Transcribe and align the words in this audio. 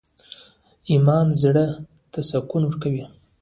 ایمان 0.91 1.27
زړه 1.41 1.65
ته 2.11 2.19
سکون 2.29 2.61
ورکوي؟ 2.65 3.05